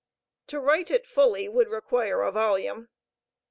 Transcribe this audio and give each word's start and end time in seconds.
To 0.47 0.59
write 0.59 0.89
it 0.89 1.05
fully 1.05 1.47
would 1.47 1.67
require 1.69 2.23
a 2.23 2.31
volume. 2.31 2.89